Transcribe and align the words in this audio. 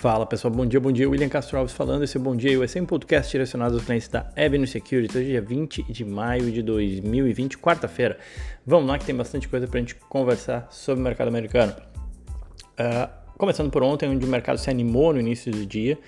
Fala 0.00 0.24
pessoal, 0.24 0.50
bom 0.50 0.64
dia, 0.64 0.80
bom 0.80 0.90
dia. 0.90 1.06
William 1.06 1.28
Castro 1.28 1.58
Alves 1.58 1.74
falando. 1.74 2.02
Esse 2.02 2.16
é 2.16 2.20
Bom 2.20 2.34
Dia 2.34 2.64
Esse 2.64 2.78
é 2.78 2.82
podcast 2.82 3.30
direcionado 3.30 3.74
aos 3.74 3.84
clientes 3.84 4.08
da 4.08 4.32
Avenue 4.34 4.66
Security. 4.66 5.18
Hoje 5.18 5.26
é 5.26 5.32
dia 5.32 5.42
20 5.42 5.92
de 5.92 6.06
maio 6.06 6.50
de 6.50 6.62
2020, 6.62 7.58
quarta-feira. 7.58 8.16
Vamos 8.66 8.88
lá 8.88 8.98
que 8.98 9.04
tem 9.04 9.14
bastante 9.14 9.46
coisa 9.46 9.66
para 9.66 9.76
a 9.76 9.80
gente 9.82 9.94
conversar 10.08 10.66
sobre 10.70 11.02
o 11.02 11.04
mercado 11.04 11.28
americano. 11.28 11.74
Uh, 12.78 13.10
começando 13.36 13.70
por 13.70 13.82
ontem, 13.82 14.08
onde 14.08 14.24
o 14.24 14.28
mercado 14.28 14.56
se 14.56 14.70
animou 14.70 15.12
no 15.12 15.20
início 15.20 15.52
do 15.52 15.66
dia, 15.66 15.98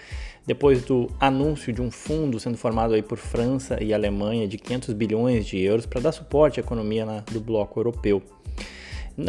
depois 0.46 0.82
do 0.84 1.10
anúncio 1.20 1.70
de 1.70 1.82
um 1.82 1.90
fundo 1.90 2.40
sendo 2.40 2.56
formado 2.56 2.94
aí 2.94 3.02
por 3.02 3.18
França 3.18 3.76
e 3.84 3.92
Alemanha 3.92 4.48
de 4.48 4.56
500 4.56 4.94
bilhões 4.94 5.44
de 5.44 5.60
euros 5.60 5.84
para 5.84 6.00
dar 6.00 6.12
suporte 6.12 6.58
à 6.58 6.62
economia 6.62 7.04
na, 7.04 7.20
do 7.30 7.42
bloco 7.42 7.78
europeu. 7.78 8.22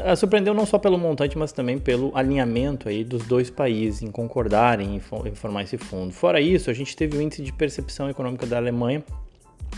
Ah, 0.03 0.15
surpreendeu 0.15 0.53
não 0.53 0.65
só 0.65 0.77
pelo 0.77 0.97
montante, 0.97 1.37
mas 1.37 1.51
também 1.51 1.77
pelo 1.77 2.15
alinhamento 2.15 2.87
aí 2.87 3.03
dos 3.03 3.25
dois 3.25 3.49
países 3.49 4.01
em 4.01 4.09
concordarem 4.09 4.95
em 4.95 4.99
formar 5.35 5.63
esse 5.63 5.77
fundo. 5.77 6.13
Fora 6.13 6.39
isso, 6.39 6.69
a 6.69 6.73
gente 6.73 6.95
teve 6.95 7.17
o 7.17 7.21
índice 7.21 7.41
de 7.41 7.51
percepção 7.51 8.09
econômica 8.09 8.45
da 8.45 8.57
Alemanha 8.57 9.03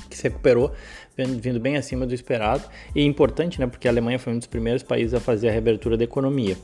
que 0.09 0.18
se 0.18 0.23
recuperou, 0.23 0.72
vindo 1.18 1.59
bem 1.59 1.78
acima 1.78 2.05
do 2.05 2.14
esperado. 2.14 2.64
E 2.94 3.02
é 3.02 3.04
importante, 3.04 3.59
né, 3.59 3.68
porque 3.68 3.88
a 3.88 3.91
Alemanha 3.91 4.20
foi 4.20 4.34
um 4.34 4.38
dos 4.38 4.48
primeiros 4.48 4.84
países 4.84 5.14
a 5.14 5.20
fazer 5.20 5.50
a 5.50 5.52
reabertura 5.52 5.98
da 5.98 6.04
economia. 6.04 6.58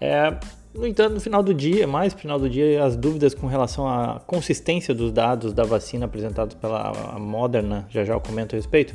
É, 0.00 0.36
no 0.74 0.86
entanto, 0.86 1.14
no 1.14 1.20
final 1.20 1.42
do 1.42 1.52
dia, 1.52 1.86
mais 1.86 2.14
no 2.14 2.20
final 2.20 2.38
do 2.38 2.48
dia, 2.48 2.84
as 2.84 2.96
dúvidas 2.96 3.34
com 3.34 3.46
relação 3.46 3.88
à 3.88 4.20
consistência 4.26 4.94
dos 4.94 5.12
dados 5.12 5.52
da 5.52 5.64
vacina 5.64 6.06
apresentados 6.06 6.54
pela 6.54 7.18
Moderna, 7.18 7.86
já 7.90 8.04
já 8.04 8.14
eu 8.14 8.20
comento 8.20 8.54
a 8.54 8.56
respeito, 8.56 8.94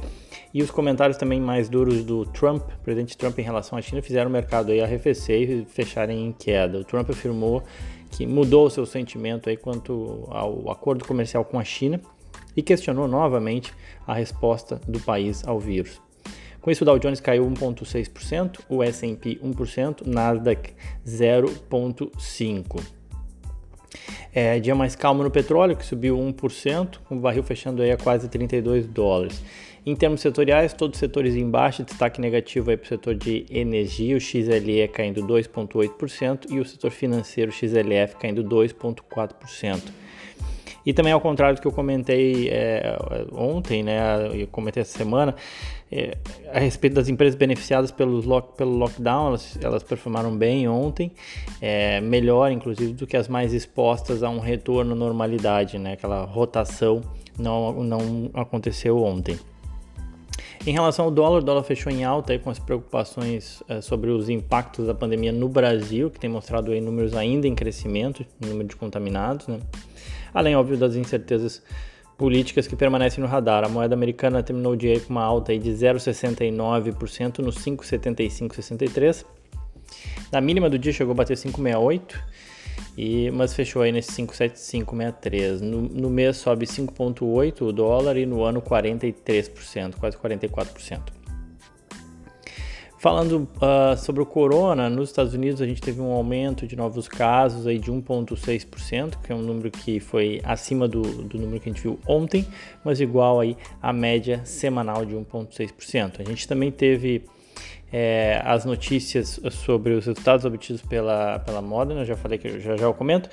e 0.55 0.63
os 0.63 0.71
comentários 0.71 1.17
também 1.17 1.41
mais 1.41 1.67
duros 1.67 2.01
do 2.05 2.25
Trump, 2.27 2.63
presidente 2.81 3.17
Trump 3.17 3.37
em 3.39 3.41
relação 3.41 3.77
à 3.77 3.81
China, 3.81 4.01
fizeram 4.01 4.29
o 4.29 4.33
mercado 4.33 4.71
aí 4.71 4.79
arrefecer 4.79 5.51
e 5.51 5.65
fecharem 5.65 6.27
em 6.27 6.31
queda. 6.31 6.79
O 6.79 6.85
Trump 6.85 7.09
afirmou 7.09 7.62
que 8.09 8.25
mudou 8.25 8.67
o 8.67 8.70
seu 8.70 8.85
sentimento 8.85 9.49
aí 9.49 9.57
quanto 9.57 10.25
ao 10.29 10.71
acordo 10.71 11.03
comercial 11.03 11.43
com 11.43 11.59
a 11.59 11.63
China 11.65 11.99
e 12.55 12.62
questionou 12.62 13.05
novamente 13.05 13.73
a 14.07 14.13
resposta 14.13 14.79
do 14.87 14.97
país 15.01 15.45
ao 15.45 15.59
vírus. 15.59 16.01
Com 16.62 16.71
isso, 16.71 16.85
o 16.85 16.85
Dow 16.85 16.97
Jones 16.99 17.19
caiu 17.19 17.45
1,6%, 17.45 18.62
o 18.69 18.81
S&P 18.81 19.37
1%, 19.43 20.07
Nasdaq 20.07 20.73
0,5%. 21.05 22.81
É, 24.37 24.59
dia 24.59 24.75
mais 24.75 24.97
calmo 24.97 25.23
no 25.23 25.31
petróleo, 25.31 25.77
que 25.77 25.85
subiu 25.85 26.17
1%, 26.17 26.97
com 27.07 27.15
o 27.15 27.19
barril 27.21 27.41
fechando 27.41 27.81
aí 27.81 27.89
a 27.89 27.95
quase 27.95 28.27
32 28.27 28.85
dólares. 28.85 29.41
Em 29.85 29.95
termos 29.95 30.19
setoriais, 30.19 30.73
todos 30.73 30.97
os 30.97 30.99
setores 30.99 31.35
em 31.35 31.49
baixa, 31.49 31.83
destaque 31.83 32.19
negativo 32.19 32.69
aí 32.69 32.75
para 32.75 32.83
o 32.83 32.89
setor 32.89 33.15
de 33.15 33.45
energia, 33.49 34.17
o 34.17 34.19
XLE 34.19 34.89
caindo 34.89 35.21
2,8% 35.25 36.51
e 36.51 36.59
o 36.59 36.65
setor 36.65 36.91
financeiro, 36.91 37.49
XLF, 37.49 38.17
caindo 38.19 38.43
2,4%. 38.43 39.83
E 40.85 40.91
também 40.91 41.13
ao 41.13 41.21
contrário 41.21 41.55
do 41.55 41.61
que 41.61 41.67
eu 41.67 41.71
comentei 41.71 42.49
é, 42.49 42.97
ontem, 43.31 43.83
né, 43.83 43.99
eu 44.33 44.47
comentei 44.47 44.81
essa 44.81 44.97
semana, 44.97 45.33
é, 45.91 46.17
a 46.51 46.59
respeito 46.59 46.93
das 46.93 47.07
empresas 47.07 47.35
beneficiadas 47.35 47.91
pelos 47.91 48.25
lock, 48.25 48.57
pelo 48.57 48.75
lockdown, 48.75 49.27
elas, 49.27 49.59
elas 49.61 49.83
performaram 49.83 50.35
bem 50.35 50.67
ontem, 50.67 51.11
é, 51.61 52.01
melhor 52.01 52.51
inclusive 52.51 52.93
do 52.93 53.05
que 53.05 53.15
as 53.15 53.27
mais 53.27 53.53
expostas 53.53 54.23
a 54.23 54.29
um 54.29 54.39
retorno 54.39 54.93
à 54.93 54.95
normalidade, 54.95 55.77
né, 55.77 55.93
aquela 55.93 56.23
rotação 56.25 57.01
não, 57.37 57.83
não 57.83 58.29
aconteceu 58.33 58.97
ontem. 59.03 59.37
Em 60.65 60.71
relação 60.71 61.05
ao 61.05 61.11
dólar, 61.11 61.39
o 61.39 61.43
dólar 61.43 61.61
fechou 61.61 61.91
em 61.91 62.03
alta 62.03 62.33
aí 62.33 62.39
com 62.39 62.49
as 62.49 62.57
preocupações 62.57 63.61
uh, 63.69 63.83
sobre 63.83 64.09
os 64.09 64.29
impactos 64.29 64.88
da 64.88 64.95
pandemia 64.95 65.31
no 65.31 65.47
Brasil, 65.47 66.09
que 66.09 66.19
tem 66.19 66.28
mostrado 66.28 66.72
aí 66.72 66.81
números 66.81 67.13
ainda 67.13 67.47
em 67.47 67.53
crescimento, 67.53 68.25
número 68.39 68.67
de 68.67 68.75
contaminados, 68.75 69.47
né? 69.47 69.59
Além, 70.34 70.56
óbvio, 70.56 70.75
das 70.75 70.95
incertezas 70.95 71.62
políticas 72.18 72.68
que 72.68 72.76
permanecem 72.76 73.24
no 73.24 73.30
radar. 73.30 73.64
A 73.64 73.70
moeda 73.70 73.96
americana 73.96 74.44
terminou 74.44 74.74
o 74.74 74.78
dia 74.78 75.00
com 75.00 75.12
uma 75.12 75.24
alta 75.24 75.58
de 75.58 75.70
0,69% 75.72 77.40
no 77.40 77.52
5,7563. 77.52 79.26
Na 80.31 80.42
mínima 80.42 80.70
do 80.70 80.78
dia 80.80 80.92
chegou 80.92 81.12
a 81.12 81.16
bater 81.16 81.38
5,68 81.38 82.16
e, 82.98 83.30
mas 83.31 83.54
fechou 83.54 83.81
aí 83.81 83.92
nesse 83.92 84.12
57563. 84.14 85.62
No, 85.62 85.81
no 85.81 86.09
mês 86.09 86.38
sobe 86.38 86.66
5,8 86.66 87.62
o 87.62 87.72
dólar 87.72 88.18
e 88.18 88.25
no 88.25 88.44
ano 88.44 88.62
43%, 88.62 89.96
quase 89.96 90.18
44%. 90.18 91.15
Falando 93.06 93.48
uh, 93.58 93.96
sobre 93.96 94.24
o 94.24 94.26
corona, 94.26 94.90
nos 94.90 95.10
Estados 95.10 95.36
Unidos 95.36 95.62
a 95.62 95.66
gente 95.68 95.80
teve 95.80 96.02
um 96.02 96.12
aumento 96.12 96.66
de 96.66 96.76
novos 96.76 97.08
casos 97.08 97.68
aí 97.68 97.78
de 97.78 97.92
1,6%, 97.92 99.18
que 99.24 99.32
é 99.32 99.36
um 99.36 99.44
número 99.44 99.70
que 99.70 100.00
foi 100.00 100.42
acima 100.44 100.88
do, 100.88 101.04
do 101.04 101.38
número 101.38 101.60
que 101.60 101.70
a 101.70 101.72
gente 101.72 101.84
viu 101.84 102.00
ontem, 102.08 102.48
mas 102.84 103.00
igual 103.00 103.40
aí 103.40 103.56
à 103.80 103.94
média 103.94 104.42
semanal 104.44 105.06
de 105.06 105.14
1,6%. 105.14 106.20
A 106.20 106.24
gente 106.24 106.48
também 106.48 106.72
teve 106.72 107.24
é, 107.94 108.42
as 108.44 108.66
notícias 108.66 109.40
sobre 109.52 109.94
os 109.94 110.08
resultados 110.08 110.44
obtidos 110.44 110.82
pela, 110.82 111.38
pela 111.38 111.62
Moderna, 111.62 112.06
já 112.06 112.16
falei 112.16 112.40
que 112.40 112.60
já 112.60 112.76
já 112.76 112.86
eu 112.86 112.94
comento. 112.96 113.30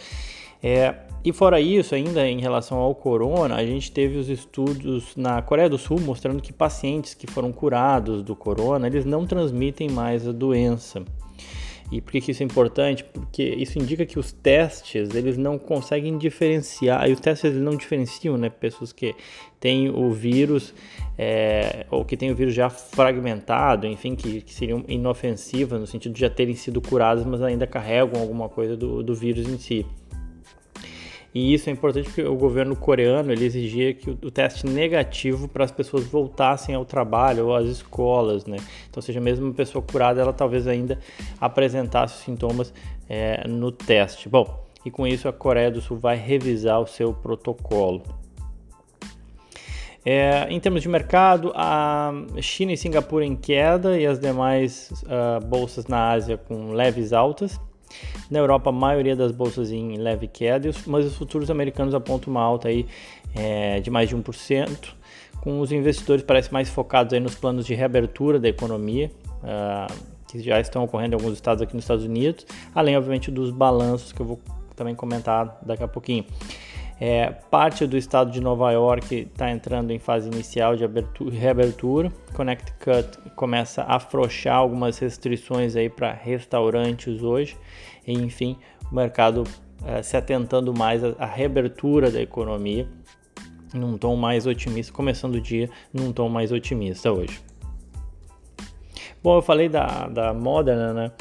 É, 0.62 0.94
e 1.24 1.32
fora 1.32 1.60
isso, 1.60 1.94
ainda 1.94 2.26
em 2.26 2.40
relação 2.40 2.78
ao 2.78 2.94
corona, 2.94 3.56
a 3.56 3.64
gente 3.64 3.90
teve 3.90 4.16
os 4.16 4.28
estudos 4.28 5.16
na 5.16 5.40
Coreia 5.42 5.68
do 5.68 5.78
Sul 5.78 6.00
mostrando 6.00 6.42
que 6.42 6.52
pacientes 6.52 7.14
que 7.14 7.26
foram 7.26 7.52
curados 7.52 8.22
do 8.22 8.34
corona, 8.34 8.86
eles 8.86 9.04
não 9.04 9.26
transmitem 9.26 9.88
mais 9.90 10.26
a 10.26 10.32
doença. 10.32 11.02
E 11.92 12.00
por 12.00 12.10
que, 12.10 12.30
isso 12.30 12.42
é 12.42 12.46
importante? 12.46 13.04
Porque 13.04 13.42
isso 13.42 13.78
indica 13.78 14.06
que 14.06 14.18
os 14.18 14.32
testes 14.32 15.14
eles 15.14 15.36
não 15.36 15.58
conseguem 15.58 16.16
diferenciar, 16.16 17.06
e 17.06 17.12
os 17.12 17.20
testes 17.20 17.50
eles 17.50 17.62
não 17.62 17.76
diferenciam, 17.76 18.38
né? 18.38 18.48
Pessoas 18.48 18.92
que 18.92 19.14
têm 19.60 19.90
o 19.90 20.10
vírus 20.10 20.72
é, 21.18 21.84
ou 21.90 22.02
que 22.02 22.16
têm 22.16 22.30
o 22.30 22.34
vírus 22.34 22.54
já 22.54 22.70
fragmentado, 22.70 23.86
enfim, 23.86 24.14
que, 24.16 24.40
que, 24.40 24.54
seriam 24.54 24.82
inofensivas 24.88 25.78
no 25.78 25.86
sentido 25.86 26.14
de 26.14 26.20
já 26.22 26.30
terem 26.30 26.54
sido 26.54 26.80
curadas, 26.80 27.26
mas 27.26 27.42
ainda 27.42 27.66
carregam 27.66 28.22
alguma 28.22 28.48
coisa 28.48 28.74
do, 28.74 29.02
do 29.02 29.14
vírus 29.14 29.46
em 29.46 29.58
si. 29.58 29.86
E 31.34 31.54
isso 31.54 31.70
é 31.70 31.72
importante 31.72 32.06
porque 32.06 32.22
o 32.22 32.36
governo 32.36 32.76
coreano 32.76 33.32
ele 33.32 33.44
exigia 33.44 33.94
que 33.94 34.10
o, 34.10 34.18
o 34.22 34.30
teste 34.30 34.66
negativo 34.66 35.48
para 35.48 35.64
as 35.64 35.70
pessoas 35.70 36.04
voltassem 36.04 36.74
ao 36.74 36.84
trabalho 36.84 37.46
ou 37.46 37.54
às 37.54 37.66
escolas, 37.66 38.44
né? 38.44 38.58
Então, 38.90 39.02
seja 39.02 39.20
mesmo 39.20 39.46
uma 39.46 39.54
pessoa 39.54 39.82
curada, 39.82 40.20
ela 40.20 40.32
talvez 40.32 40.66
ainda 40.66 40.98
apresentasse 41.40 42.22
sintomas 42.22 42.72
é, 43.08 43.48
no 43.48 43.72
teste. 43.72 44.28
Bom, 44.28 44.66
e 44.84 44.90
com 44.90 45.06
isso 45.06 45.26
a 45.26 45.32
Coreia 45.32 45.70
do 45.70 45.80
Sul 45.80 45.96
vai 45.96 46.16
revisar 46.16 46.80
o 46.80 46.86
seu 46.86 47.14
protocolo. 47.14 48.02
É, 50.04 50.48
em 50.50 50.58
termos 50.58 50.82
de 50.82 50.88
mercado, 50.88 51.52
a 51.54 52.12
China 52.40 52.72
e 52.72 52.76
Singapura 52.76 53.24
em 53.24 53.36
queda 53.36 53.98
e 53.98 54.04
as 54.04 54.18
demais 54.18 54.90
uh, 55.04 55.44
bolsas 55.46 55.86
na 55.86 56.10
Ásia 56.10 56.36
com 56.36 56.72
leves 56.72 57.12
altas. 57.12 57.58
Na 58.30 58.38
Europa, 58.38 58.70
a 58.70 58.72
maioria 58.72 59.14
das 59.14 59.32
bolsas 59.32 59.70
em 59.70 59.96
leve 59.96 60.26
queda, 60.26 60.70
mas 60.86 61.06
os 61.06 61.16
futuros 61.16 61.50
americanos 61.50 61.94
apontam 61.94 62.30
uma 62.30 62.42
alta 62.42 62.68
aí, 62.68 62.86
é, 63.34 63.80
de 63.80 63.90
mais 63.90 64.08
de 64.08 64.16
1%, 64.16 64.94
com 65.42 65.60
os 65.60 65.72
investidores 65.72 66.22
parecem 66.22 66.52
mais 66.52 66.68
focados 66.68 67.12
aí 67.12 67.20
nos 67.20 67.34
planos 67.34 67.66
de 67.66 67.74
reabertura 67.74 68.38
da 68.38 68.48
economia, 68.48 69.10
uh, 69.42 69.92
que 70.28 70.40
já 70.40 70.60
estão 70.60 70.84
ocorrendo 70.84 71.14
em 71.14 71.18
alguns 71.18 71.34
estados 71.34 71.60
aqui 71.60 71.74
nos 71.74 71.84
Estados 71.84 72.04
Unidos, 72.04 72.46
além, 72.72 72.96
obviamente, 72.96 73.30
dos 73.30 73.50
balanços 73.50 74.12
que 74.12 74.22
eu 74.22 74.26
vou 74.26 74.40
também 74.76 74.94
comentar 74.94 75.58
daqui 75.62 75.82
a 75.82 75.88
pouquinho. 75.88 76.24
É, 77.04 77.32
parte 77.50 77.84
do 77.84 77.96
estado 77.96 78.30
de 78.30 78.40
Nova 78.40 78.70
York 78.70 79.12
está 79.12 79.50
entrando 79.50 79.90
em 79.90 79.98
fase 79.98 80.28
inicial 80.28 80.76
de 80.76 80.84
abertura, 80.84 81.34
reabertura. 81.34 82.12
Connecticut 82.32 83.18
começa 83.34 83.82
a 83.82 83.96
afrouxar 83.96 84.54
algumas 84.54 85.00
restrições 85.00 85.74
aí 85.74 85.90
para 85.90 86.12
restaurantes 86.12 87.20
hoje. 87.20 87.56
E, 88.06 88.12
enfim, 88.12 88.56
o 88.88 88.94
mercado 88.94 89.42
é, 89.84 90.00
se 90.00 90.16
atentando 90.16 90.72
mais 90.72 91.02
à, 91.02 91.12
à 91.18 91.26
reabertura 91.26 92.08
da 92.08 92.22
economia 92.22 92.88
num 93.74 93.98
tom 93.98 94.14
mais 94.14 94.46
otimista, 94.46 94.92
começando 94.92 95.34
o 95.34 95.40
dia 95.40 95.68
num 95.92 96.12
tom 96.12 96.28
mais 96.28 96.52
otimista 96.52 97.10
hoje. 97.10 97.40
Bom, 99.20 99.38
eu 99.38 99.42
falei 99.42 99.68
da, 99.68 100.06
da 100.06 100.32
Moderna, 100.32 100.94
né? 100.94 101.12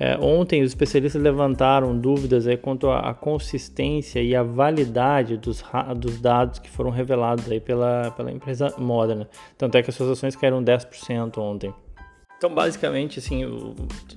É, 0.00 0.16
ontem 0.18 0.62
os 0.62 0.70
especialistas 0.70 1.20
levantaram 1.20 1.96
dúvidas 1.98 2.46
aí 2.46 2.56
quanto 2.56 2.88
à, 2.88 3.12
consistência 3.12 4.22
e 4.22 4.34
à 4.34 4.42
validade 4.42 5.36
dos, 5.36 5.64
dos, 5.96 6.20
dados 6.20 6.60
que 6.60 6.70
foram 6.70 6.90
revelados 6.90 7.50
aí 7.50 7.58
pela, 7.58 8.12
pela 8.12 8.30
empresa 8.30 8.72
Moderna. 8.78 9.28
Tanto 9.56 9.76
é 9.76 9.82
que 9.82 9.90
as 9.90 9.96
suas 9.96 10.10
ações 10.10 10.36
caíram 10.36 10.62
10% 10.62 11.38
ontem. 11.38 11.74
Então, 12.38 12.54
basicamente, 12.54 13.18
assim, 13.18 13.44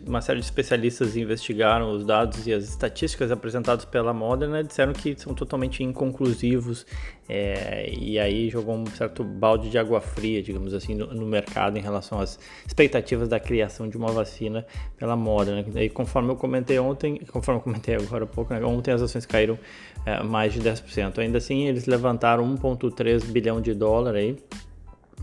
uma 0.05 0.21
série 0.21 0.39
de 0.39 0.45
especialistas 0.45 1.17
investigaram 1.17 1.91
os 1.91 2.05
dados 2.05 2.45
e 2.45 2.53
as 2.53 2.65
estatísticas 2.65 3.31
apresentados 3.31 3.83
pela 3.83 4.13
Moderna 4.13 4.59
e 4.59 4.63
disseram 4.63 4.93
que 4.93 5.19
são 5.19 5.33
totalmente 5.33 5.83
inconclusivos 5.83 6.85
é, 7.27 7.91
e 7.91 8.19
aí 8.19 8.47
jogou 8.47 8.75
um 8.75 8.85
certo 8.85 9.23
balde 9.23 9.71
de 9.71 9.77
água 9.79 9.99
fria, 9.99 10.43
digamos 10.43 10.71
assim, 10.71 10.93
no, 10.93 11.07
no, 11.07 11.25
mercado 11.25 11.79
em 11.79 11.81
relação 11.81 12.19
às 12.19 12.37
expectativas 12.67 13.27
da 13.27 13.39
criação 13.39 13.89
de 13.89 13.97
uma 13.97 14.11
vacina 14.11 14.67
pela 14.97 15.15
Moderna. 15.15 15.81
E 15.81 15.89
conforme 15.89 16.29
eu 16.29 16.35
comentei 16.35 16.77
ontem, 16.77 17.17
conforme 17.31 17.59
eu 17.59 17.63
comentei 17.63 17.95
agora 17.95 18.25
há 18.25 18.27
pouco, 18.27 18.53
né, 18.53 18.63
ontem 18.63 18.91
as 18.91 19.01
ações 19.01 19.25
caíram 19.25 19.57
é, 20.05 20.21
mais 20.21 20.53
de 20.53 20.61
10%. 20.61 21.17
Ainda 21.17 21.39
assim, 21.39 21.65
eles 21.67 21.87
levantaram 21.87 22.43
1,3 22.55 23.25
bilhão 23.25 23.59
de 23.59 23.73
dólar 23.73 24.13
aí 24.13 24.37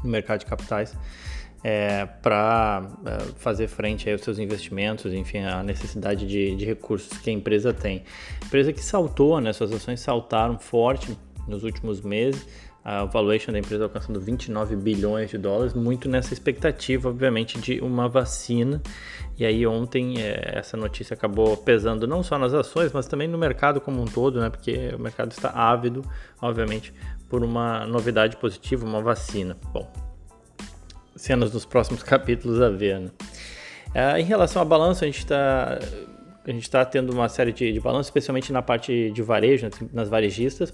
no 0.03 0.11
mercado 0.11 0.41
de 0.41 0.47
capitais 0.47 0.97
é, 1.63 2.07
para 2.07 2.89
é, 3.05 3.19
fazer 3.37 3.69
frente 3.69 4.11
aos 4.11 4.21
seus 4.21 4.39
investimentos, 4.39 5.13
enfim, 5.13 5.39
a 5.39 5.63
necessidade 5.63 6.27
de, 6.27 6.55
de, 6.55 6.65
recursos 6.65 7.19
que 7.19 7.31
a 7.31 7.33
empresa 7.33 7.73
tem. 7.73 8.05
Empresa 8.45 8.73
que 8.73 8.83
saltou, 8.83 9.41
né, 9.41 9.53
suas 9.53 9.73
ações 9.73 10.01
saltaram 10.01 10.59
forte 10.59 11.17
nos 11.47 11.65
últimos 11.65 12.01
meses, 12.01 12.47
a 12.85 13.05
valuation 13.05 13.53
da 13.53 13.59
empresa 13.59 13.85
alcançando 13.85 14.21
29 14.21 14.77
bilhões 14.77 15.31
de 15.31 15.37
dólares, 15.37 15.75
muito 15.75 16.09
nessa 16.09 16.33
expectativa, 16.33 17.09
obviamente, 17.09 17.59
de 17.59 17.81
uma 17.81 18.09
vacina. 18.09 18.81
E 19.37 19.45
aí 19.45 19.67
ontem 19.67 20.23
é, 20.23 20.53
essa 20.59 20.77
notícia 20.77 21.15
acabou 21.15 21.57
pesando 21.57 22.07
não 22.07 22.23
só 22.23 22.39
nas 22.39 22.55
ações, 22.55 22.93
mas 22.93 23.07
também 23.07 23.29
no 23.29 23.37
mercado 23.37 23.81
como 23.81 24.01
um 24.01 24.07
todo, 24.07 24.41
né? 24.41 24.49
Porque 24.49 24.95
o 24.95 24.99
mercado 24.99 25.33
está 25.33 25.51
ávido, 25.51 26.03
obviamente, 26.41 26.95
por 27.29 27.45
uma 27.45 27.87
novidade 27.87 28.37
positiva, 28.37 28.87
uma 28.87 29.03
vacina. 29.03 29.57
Bom, 29.73 30.08
cenas 31.19 31.51
dos 31.51 31.67
próximos 31.67 32.03
capítulos 32.05 32.61
a 32.61 32.71
ver. 32.71 33.01
Né? 33.01 33.11
É, 33.95 34.21
em 34.21 34.25
relação 34.25 34.63
ao 34.63 34.69
balanço, 34.69 35.05
a 35.05 35.07
gente 35.07 35.19
está 35.19 35.79
a 36.47 36.51
gente 36.51 36.63
está 36.63 36.83
tendo 36.83 37.13
uma 37.13 37.29
série 37.29 37.53
de, 37.53 37.71
de 37.71 37.79
balanços, 37.79 38.07
especialmente 38.07 38.51
na 38.55 38.63
parte 38.63 39.11
de 39.11 39.23
varejo, 39.23 39.69
nas 39.93 40.09
varejistas. 40.09 40.73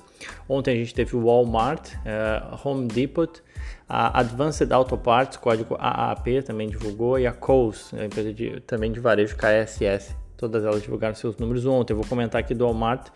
Ontem 0.49 0.73
a 0.73 0.77
gente 0.77 0.95
teve 0.95 1.17
o 1.17 1.25
Walmart, 1.25 1.95
uh, 1.95 2.61
Home 2.63 2.87
Depot, 2.87 3.43
a 3.89 4.21
Advanced 4.21 4.71
Auto 4.71 4.97
Parts, 4.97 5.37
código 5.37 5.75
AAP, 5.77 6.45
também 6.47 6.69
divulgou, 6.69 7.19
e 7.19 7.27
a 7.27 7.33
Kohl's, 7.33 7.93
a 7.93 8.05
empresa 8.05 8.33
de, 8.33 8.61
também 8.61 8.93
de 8.93 9.01
varejo 9.01 9.37
KSS. 9.37 10.15
Todas 10.37 10.65
elas 10.65 10.81
divulgaram 10.81 11.17
seus 11.17 11.37
números 11.39 11.67
ontem. 11.67 11.93
Eu 11.93 11.97
vou 11.97 12.07
comentar 12.07 12.41
aqui 12.41 12.55
do 12.55 12.65
Walmart 12.65 13.09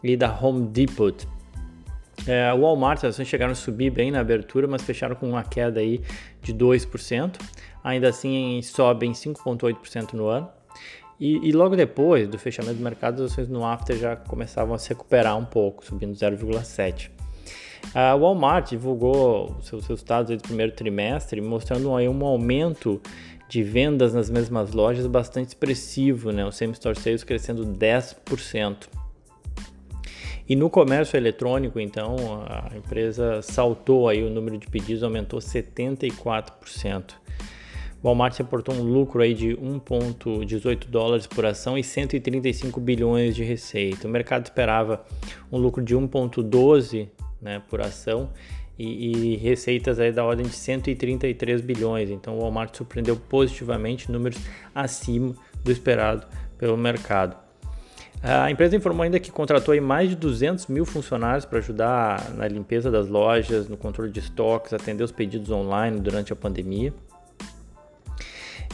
e 0.00 0.16
da 0.16 0.32
Home 0.40 0.68
Depot. 0.68 1.26
É, 2.28 2.52
o 2.52 2.60
Walmart, 2.60 2.98
as 2.98 3.14
ações 3.14 3.26
chegaram 3.26 3.52
a 3.52 3.54
subir 3.54 3.88
bem 3.88 4.10
na 4.10 4.20
abertura, 4.20 4.68
mas 4.68 4.82
fecharam 4.82 5.16
com 5.16 5.30
uma 5.30 5.42
queda 5.42 5.80
aí 5.80 6.02
de 6.42 6.52
2%. 6.52 7.40
Ainda 7.82 8.10
assim, 8.10 8.60
sobem 8.62 9.12
5,8% 9.12 10.12
no 10.12 10.26
ano. 10.26 10.48
E, 11.18 11.48
e, 11.48 11.52
logo 11.52 11.74
depois 11.74 12.28
do 12.28 12.38
fechamento 12.38 12.76
do 12.76 12.84
mercado, 12.84 13.24
as 13.24 13.32
ações 13.32 13.48
no 13.48 13.64
after 13.64 13.96
já 13.96 14.14
começavam 14.14 14.74
a 14.74 14.78
se 14.78 14.90
recuperar 14.90 15.36
um 15.36 15.44
pouco, 15.44 15.84
subindo 15.84 16.12
0,7%. 16.12 17.10
A 17.94 18.14
Walmart 18.14 18.68
divulgou 18.68 19.56
seus 19.62 19.86
resultados 19.86 20.36
do 20.36 20.42
primeiro 20.42 20.72
trimestre, 20.72 21.40
mostrando 21.40 21.94
aí 21.94 22.08
um 22.08 22.24
aumento 22.24 23.00
de 23.48 23.62
vendas 23.62 24.12
nas 24.12 24.28
mesmas 24.28 24.72
lojas 24.72 25.06
bastante 25.06 25.48
expressivo, 25.48 26.30
né? 26.30 26.44
o 26.44 26.52
same 26.52 26.74
store 26.74 26.98
sales 26.98 27.24
crescendo 27.24 27.64
10%. 27.64 28.88
E 30.48 30.56
no 30.56 30.70
comércio 30.70 31.16
eletrônico, 31.16 31.78
então, 31.78 32.16
a 32.48 32.74
empresa 32.74 33.42
saltou 33.42 34.08
aí 34.08 34.22
o 34.24 34.30
número 34.30 34.56
de 34.56 34.66
pedidos, 34.66 35.02
aumentou 35.02 35.40
74%. 35.40 37.12
O 38.02 38.06
Walmart 38.06 38.38
reportou 38.38 38.74
um 38.74 38.82
lucro 38.82 39.20
aí 39.20 39.34
de 39.34 39.48
1,18 39.56 40.86
dólares 40.86 41.26
por 41.26 41.44
ação 41.44 41.76
e 41.76 41.84
135 41.84 42.80
bilhões 42.80 43.34
de 43.34 43.42
receita. 43.42 44.06
O 44.06 44.10
mercado 44.10 44.46
esperava 44.46 45.04
um 45.50 45.58
lucro 45.58 45.82
de 45.82 45.96
1,12 45.96 47.08
né, 47.42 47.60
por 47.68 47.80
ação 47.80 48.30
e, 48.78 49.34
e, 49.34 49.36
receitas 49.36 49.98
aí 49.98 50.12
da 50.12 50.24
ordem 50.24 50.46
de 50.46 50.54
133 50.54 51.60
bilhões. 51.60 52.08
Então 52.08 52.38
o 52.38 52.40
Walmart 52.40 52.74
surpreendeu 52.74 53.16
positivamente, 53.16 54.10
números 54.10 54.38
acima 54.72 55.34
do 55.64 55.72
esperado 55.72 56.24
pelo 56.56 56.76
mercado. 56.76 57.47
A 58.22 58.50
empresa 58.50 58.74
informou 58.74 59.04
ainda 59.04 59.20
que 59.20 59.30
contratou 59.30 59.80
mais 59.80 60.10
de 60.10 60.16
200 60.16 60.66
mil 60.66 60.84
funcionários 60.84 61.44
para 61.44 61.58
ajudar 61.58 62.30
na 62.34 62.48
limpeza 62.48 62.90
das 62.90 63.08
lojas, 63.08 63.68
no 63.68 63.76
controle 63.76 64.10
de 64.10 64.18
estoques, 64.18 64.72
atender 64.72 65.04
os 65.04 65.12
pedidos 65.12 65.50
online 65.50 66.00
durante 66.00 66.32
a 66.32 66.36
pandemia. 66.36 66.92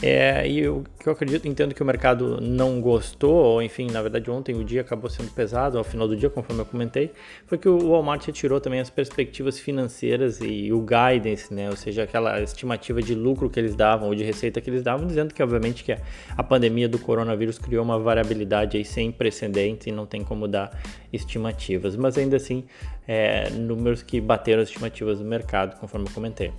É, 0.07 0.47
e 0.47 0.67
o 0.67 0.83
que 0.99 1.09
eu 1.09 1.13
acredito, 1.13 1.47
entendo 1.47 1.73
que 1.73 1.81
o 1.81 1.85
mercado 1.85 2.39
não 2.39 2.79
gostou, 2.79 3.33
ou 3.33 3.61
enfim, 3.63 3.87
na 3.89 4.03
verdade 4.03 4.29
ontem 4.29 4.53
o 4.53 4.63
dia 4.63 4.81
acabou 4.81 5.09
sendo 5.09 5.31
pesado, 5.31 5.79
ao 5.79 5.83
final 5.83 6.07
do 6.07 6.15
dia, 6.15 6.29
conforme 6.29 6.61
eu 6.61 6.65
comentei, 6.67 7.11
foi 7.47 7.57
que 7.57 7.67
o 7.67 7.89
Walmart 7.89 8.23
retirou 8.23 8.61
também 8.61 8.79
as 8.79 8.87
perspectivas 8.87 9.57
financeiras 9.57 10.39
e 10.41 10.71
o 10.71 10.79
guidance, 10.79 11.51
né, 11.51 11.71
ou 11.71 11.75
seja, 11.75 12.03
aquela 12.03 12.39
estimativa 12.39 13.01
de 13.01 13.15
lucro 13.15 13.49
que 13.49 13.59
eles 13.59 13.73
davam 13.73 14.09
ou 14.09 14.13
de 14.13 14.23
receita 14.23 14.61
que 14.61 14.69
eles 14.69 14.83
davam, 14.83 15.07
dizendo 15.07 15.33
que 15.33 15.41
obviamente 15.41 15.83
que 15.83 15.97
a 16.37 16.43
pandemia 16.43 16.87
do 16.87 16.99
coronavírus 16.99 17.57
criou 17.57 17.83
uma 17.83 17.97
variabilidade 17.97 18.77
aí 18.77 18.85
sem 18.85 19.11
precedentes 19.11 19.87
e 19.87 19.91
não 19.91 20.05
tem 20.05 20.23
como 20.23 20.47
dar 20.47 20.69
estimativas, 21.11 21.95
mas 21.95 22.15
ainda 22.15 22.35
assim, 22.35 22.65
é, 23.07 23.49
números 23.49 24.03
que 24.03 24.21
bateram 24.21 24.61
as 24.61 24.69
estimativas 24.69 25.17
do 25.17 25.25
mercado, 25.25 25.79
conforme 25.79 26.07
eu 26.07 26.13
comentei. 26.13 26.53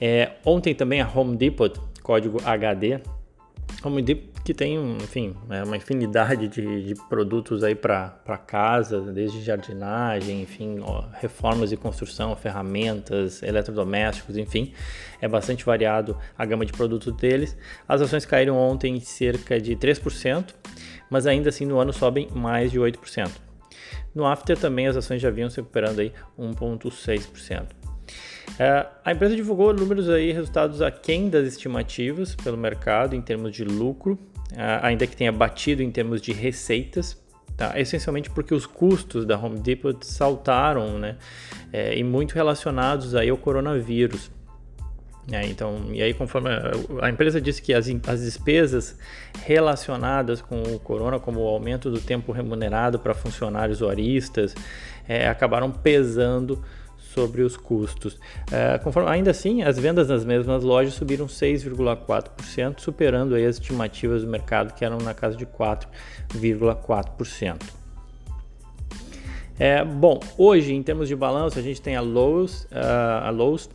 É, 0.00 0.32
ontem 0.44 0.74
também 0.74 1.00
a 1.00 1.10
Home 1.12 1.36
Depot 1.36 1.72
código 2.06 2.38
HD, 2.44 3.00
que 4.44 4.54
tem, 4.54 4.76
enfim, 4.98 5.34
é 5.50 5.64
uma 5.64 5.76
infinidade 5.76 6.46
de, 6.46 6.84
de 6.84 6.94
produtos 7.08 7.64
aí 7.64 7.74
para 7.74 8.38
casa, 8.46 9.00
desde 9.00 9.42
jardinagem, 9.42 10.40
enfim, 10.40 10.78
ó, 10.82 11.02
reformas 11.20 11.72
e 11.72 11.76
construção, 11.76 12.36
ferramentas, 12.36 13.42
eletrodomésticos, 13.42 14.36
enfim, 14.36 14.72
é 15.20 15.26
bastante 15.26 15.64
variado 15.64 16.16
a 16.38 16.44
gama 16.44 16.64
de 16.64 16.72
produtos 16.72 17.12
deles. 17.16 17.56
As 17.88 18.00
ações 18.00 18.24
caíram 18.24 18.56
ontem 18.56 19.00
cerca 19.00 19.60
de 19.60 19.74
3%, 19.74 20.54
mas 21.10 21.26
ainda 21.26 21.48
assim 21.48 21.66
no 21.66 21.76
ano 21.80 21.92
sobem 21.92 22.28
mais 22.32 22.70
de 22.70 22.78
8%. 22.78 23.32
No 24.14 24.24
after 24.24 24.56
também 24.56 24.86
as 24.86 24.96
ações 24.96 25.20
já 25.20 25.28
vinham 25.28 25.50
se 25.50 25.56
recuperando 25.56 25.98
aí 25.98 26.12
1,6%. 26.38 27.85
É, 28.58 28.86
a 29.04 29.12
empresa 29.12 29.36
divulgou 29.36 29.72
números 29.72 30.08
aí, 30.08 30.32
resultados 30.32 30.80
aquém 30.80 31.28
das 31.28 31.46
estimativas 31.46 32.34
pelo 32.34 32.56
mercado 32.56 33.14
em 33.14 33.20
termos 33.20 33.52
de 33.52 33.64
lucro, 33.64 34.18
é, 34.54 34.80
ainda 34.82 35.06
que 35.06 35.16
tenha 35.16 35.32
batido 35.32 35.82
em 35.82 35.90
termos 35.90 36.22
de 36.22 36.32
receitas, 36.32 37.20
tá? 37.56 37.78
essencialmente 37.78 38.30
porque 38.30 38.54
os 38.54 38.64
custos 38.64 39.26
da 39.26 39.38
Home 39.38 39.58
Depot 39.58 39.98
saltaram, 40.02 40.98
né? 40.98 41.16
É, 41.72 41.98
e 41.98 42.04
muito 42.04 42.34
relacionados 42.34 43.14
aí 43.14 43.28
ao 43.28 43.36
coronavírus. 43.36 44.30
É, 45.30 45.44
então, 45.44 45.88
e 45.92 46.00
aí 46.00 46.14
conforme 46.14 46.48
a, 47.02 47.10
empresa 47.10 47.40
disse 47.40 47.60
que 47.60 47.74
as, 47.74 47.88
as 48.06 48.20
despesas 48.20 48.96
relacionadas 49.44 50.40
com 50.40 50.62
o 50.62 50.78
corona, 50.78 51.18
como 51.18 51.40
o 51.40 51.48
aumento 51.48 51.90
do 51.90 52.00
tempo 52.00 52.30
remunerado 52.30 52.98
para 53.00 53.12
funcionários 53.12 53.82
horistas, 53.82 54.54
é, 55.08 55.26
acabaram 55.28 55.70
pesando 55.72 56.62
sobre 57.16 57.40
os 57.40 57.56
custos. 57.56 58.20
É, 58.52 58.76
conforme, 58.76 59.08
ainda 59.08 59.30
assim, 59.30 59.62
as 59.62 59.78
vendas 59.78 60.08
nas 60.08 60.22
mesmas 60.22 60.62
lojas 60.62 60.92
subiram 60.92 61.24
6,4%, 61.24 62.78
superando 62.78 63.34
aí 63.34 63.46
as 63.46 63.56
estimativas 63.56 64.22
do 64.22 64.28
mercado 64.28 64.74
que 64.74 64.84
eram 64.84 64.98
na 64.98 65.14
casa 65.14 65.34
de 65.34 65.46
4,4%. 65.46 67.62
É, 69.58 69.82
bom, 69.82 70.20
hoje 70.36 70.74
em 70.74 70.82
termos 70.82 71.08
de 71.08 71.16
balanço 71.16 71.58
a 71.58 71.62
gente 71.62 71.80
tem 71.80 71.96
a 71.96 72.02
Lowe's, 72.02 72.64
uh, 72.64 73.24
a 73.24 73.30
Lowe's, 73.30 73.70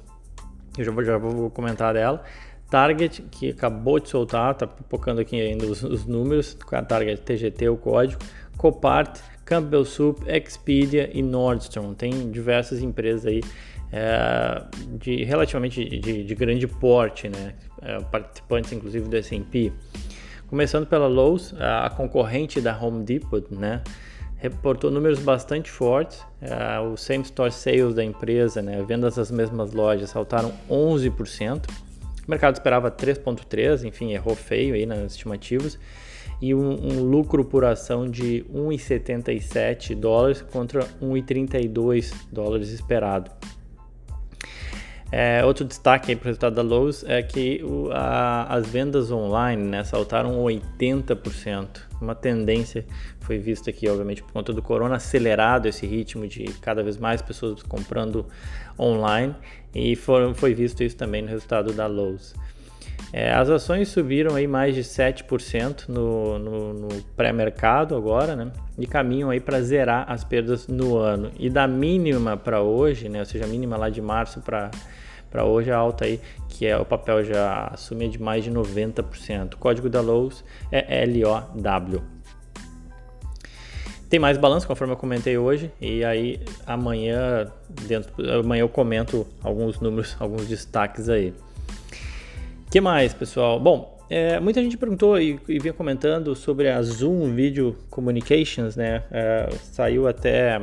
eu 0.77 0.85
já 0.85 0.91
vou, 0.91 1.03
já 1.03 1.17
vou 1.17 1.49
comentar 1.49 1.95
dela, 1.95 2.23
Target, 2.69 3.23
que 3.23 3.49
acabou 3.49 3.99
de 3.99 4.07
soltar, 4.07 4.51
está 4.51 4.67
pipocando 4.67 5.19
aqui 5.19 5.41
ainda 5.41 5.65
os, 5.65 5.81
os 5.81 6.05
números, 6.05 6.55
a 6.71 6.83
Target 6.83 7.23
TGT, 7.23 7.69
o 7.69 7.77
código, 7.77 8.21
Copart, 8.55 9.19
Campbell 9.51 9.83
Soup, 9.83 10.17
Expedia 10.25 11.09
e 11.13 11.21
Nordstrom. 11.21 11.93
Tem 11.93 12.31
diversas 12.31 12.81
empresas 12.81 13.25
aí 13.25 13.41
é, 13.91 14.63
de 14.97 15.25
relativamente 15.25 15.83
de, 15.83 16.23
de, 16.23 16.35
grande 16.35 16.65
porte, 16.65 17.27
né? 17.27 17.55
É, 17.81 17.99
participantes 17.99 18.71
inclusive 18.71 19.09
do 19.09 19.17
S&P. 19.17 19.73
Começando 20.47 20.87
pela 20.87 21.05
Lowe's, 21.05 21.53
a 21.59 21.89
concorrente 21.89 22.61
da 22.61 22.77
Home 22.81 23.03
Depot, 23.03 23.43
né? 23.51 23.81
reportou 24.37 24.89
números 24.89 25.19
bastante 25.19 25.69
fortes. 25.69 26.25
É, 26.41 26.79
o 26.79 26.95
same 26.95 27.23
store 27.25 27.51
sales 27.51 27.93
da 27.93 28.03
empresa, 28.05 28.61
né, 28.61 28.81
vendas 28.87 29.15
das 29.15 29.29
mesmas 29.29 29.73
lojas, 29.73 30.09
saltaram 30.09 30.53
11%. 30.69 31.69
O 32.25 32.31
mercado 32.31 32.55
esperava 32.55 32.89
3,3%, 32.89 33.83
enfim, 33.83 34.13
errou 34.13 34.33
feio 34.33 34.75
aí 34.75 34.85
nas 34.85 35.11
estimativas 35.11 35.77
e 36.41 36.55
um, 36.55 36.71
um 36.71 37.03
lucro 37.03 37.45
por 37.45 37.63
ação 37.63 38.09
de 38.09 38.45
1,77 38.51 39.95
dólares 39.95 40.41
contra 40.41 40.83
1,32 41.01 42.13
dólares 42.31 42.69
esperado. 42.69 43.29
É, 45.11 45.43
outro 45.43 45.65
destaque 45.65 46.15
para 46.15 46.23
o 46.23 46.27
resultado 46.27 46.55
da 46.55 46.61
Lowe's 46.61 47.03
é 47.03 47.21
que 47.21 47.61
o, 47.63 47.89
a, 47.91 48.43
as 48.45 48.65
vendas 48.67 49.11
online 49.11 49.61
né, 49.61 49.83
saltaram 49.83 50.41
80%. 50.41 51.81
Uma 51.99 52.15
tendência 52.15 52.85
foi 53.19 53.37
vista 53.37 53.69
aqui, 53.69 53.89
obviamente, 53.89 54.23
por 54.23 54.31
conta 54.31 54.53
do 54.53 54.61
corona, 54.61 54.95
acelerado 54.95 55.67
esse 55.67 55.85
ritmo 55.85 56.25
de 56.25 56.45
cada 56.61 56.81
vez 56.81 56.95
mais 56.97 57.21
pessoas 57.21 57.61
comprando 57.61 58.25
online 58.79 59.35
e 59.75 59.97
foi 59.97 60.53
visto 60.53 60.81
isso 60.81 60.95
também 60.95 61.21
no 61.21 61.27
resultado 61.27 61.73
da 61.73 61.87
Lowe's. 61.87 62.33
É, 63.13 63.31
as 63.33 63.49
ações 63.49 63.89
subiram 63.89 64.35
aí 64.35 64.47
mais 64.47 64.73
de 64.73 64.83
7% 64.83 65.89
no, 65.89 66.39
no, 66.39 66.73
no 66.73 66.87
pré-mercado 67.15 67.95
agora, 67.95 68.35
né? 68.35 68.51
E 68.77 68.87
caminham 68.87 69.29
aí 69.29 69.39
para 69.39 69.61
zerar 69.61 70.05
as 70.09 70.23
perdas 70.23 70.67
no 70.67 70.97
ano. 70.97 71.29
E 71.37 71.49
da 71.49 71.67
mínima 71.67 72.37
para 72.37 72.61
hoje, 72.61 73.09
né? 73.09 73.19
Ou 73.19 73.25
seja, 73.25 73.43
a 73.43 73.47
mínima 73.47 73.75
lá 73.75 73.89
de 73.89 74.01
março 74.01 74.39
para 74.41 74.71
para 75.29 75.45
hoje 75.45 75.71
a 75.71 75.77
alta 75.77 76.03
aí, 76.03 76.19
que 76.49 76.67
é 76.67 76.77
o 76.77 76.83
papel 76.83 77.23
já 77.23 77.69
assume 77.73 78.09
de 78.09 78.21
mais 78.21 78.43
de 78.43 78.51
90%. 78.51 79.53
O 79.53 79.57
código 79.57 79.89
da 79.89 80.01
Lowe's 80.01 80.43
é 80.69 81.05
LOW. 81.05 82.03
Tem 84.09 84.19
mais 84.19 84.37
balanço, 84.37 84.67
conforme 84.67 84.91
eu 84.91 84.97
comentei 84.97 85.37
hoje, 85.37 85.71
e 85.79 86.03
aí 86.03 86.41
amanhã, 86.67 87.49
dentro, 87.87 88.11
amanhã 88.41 88.59
eu 88.59 88.67
comento 88.67 89.25
alguns 89.41 89.79
números, 89.79 90.17
alguns 90.19 90.45
destaques 90.49 91.07
aí 91.07 91.33
que 92.71 92.79
mais, 92.79 93.13
pessoal? 93.13 93.59
Bom, 93.59 93.97
é, 94.09 94.39
muita 94.39 94.63
gente 94.63 94.77
perguntou 94.77 95.19
e, 95.19 95.37
e, 95.45 95.59
vinha 95.59 95.73
comentando 95.73 96.33
sobre 96.33 96.69
a 96.69 96.81
Zoom 96.81 97.35
Video 97.35 97.75
Communications, 97.89 98.77
né? 98.77 99.03
É, 99.11 99.49
saiu 99.61 100.07
até 100.07 100.57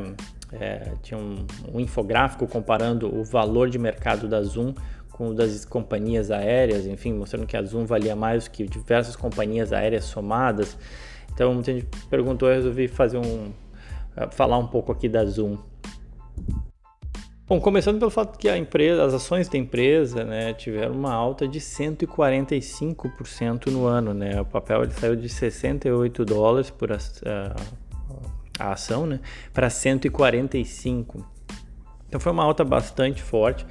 é, 0.55 0.93
tinha 1.03 1.21
um, 1.21 1.45
um, 1.71 1.79
infográfico 1.79 2.47
comparando 2.47 3.15
o 3.15 3.23
valor 3.23 3.69
de 3.69 3.79
mercado 3.79 4.27
da 4.27 4.43
Zoom 4.43 4.73
com 5.13 5.29
o 5.29 5.35
das 5.35 5.67
companhias 5.67 6.31
aéreas, 6.31 6.87
enfim, 6.87 7.13
mostrando 7.13 7.47
que 7.47 7.59
a 7.59 7.63
Zoom 7.63 7.85
valia 7.85 8.17
mais 8.17 8.49
que 8.49 8.67
diversas 8.67 9.15
companhias 9.15 9.71
aéreas 9.71 10.05
somadas. 10.05 10.79
Então, 11.35 11.53
muita 11.53 11.75
gente 11.75 11.87
perguntou, 12.09 12.49
eu 12.49 12.55
resolvi 12.55 12.89
fazer 12.89 13.19
um 13.19 13.53
falar 14.31 14.57
um 14.57 14.67
pouco 14.67 14.91
aqui 14.91 15.11
da 15.11 15.27
Zoom. 15.27 15.59
Bom, 17.49 17.59
começando 17.59 17.99
pelo 17.99 18.11
fato 18.11 18.39
que 18.39 18.47
a 18.47 18.59
empresa, 18.59 19.03
as 19.03 19.15
ações 19.15 19.49
da 19.49 19.57
empresa 19.57 20.23
né, 20.23 20.53
tiveram 20.53 20.93
uma 20.93 21.15
alta 21.15 21.49
de 21.49 21.59
145% 21.59 23.69
no 23.69 23.87
ano. 23.87 24.13
Né? 24.13 24.39
O 24.39 24.45
papel 24.45 24.83
ele 24.83 24.93
saiu 24.93 25.17
de 25.17 25.31
68 25.31 26.27
dólares 26.27 26.69
por 26.69 26.93
a, 26.93 26.99
a, 27.25 27.57
a 28.59 28.73
ação 28.73 29.07
né, 29.07 29.19
para 29.55 29.71
145. 29.71 31.27
Então 32.07 32.21
foi 32.21 32.33
uma 32.33 32.45
alta 32.45 32.63
bastante 32.65 33.23
forte. 33.23 33.65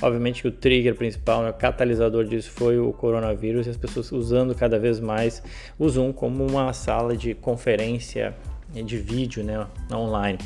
Obviamente 0.00 0.42
que 0.42 0.46
o 0.46 0.52
trigger 0.52 0.94
principal, 0.94 1.42
né, 1.42 1.50
o 1.50 1.54
catalisador 1.54 2.24
disso 2.24 2.52
foi 2.52 2.78
o 2.78 2.92
coronavírus 2.92 3.66
e 3.66 3.70
as 3.70 3.76
pessoas 3.76 4.12
usando 4.12 4.54
cada 4.54 4.78
vez 4.78 5.00
mais 5.00 5.42
o 5.76 5.88
Zoom 5.88 6.12
como 6.12 6.46
uma 6.46 6.72
sala 6.72 7.16
de 7.16 7.34
conferência 7.34 8.32
de 8.72 8.96
vídeo 8.96 9.42
né, 9.42 9.66
online. 9.92 10.38